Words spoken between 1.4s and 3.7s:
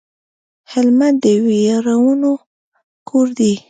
وياړونو کور دی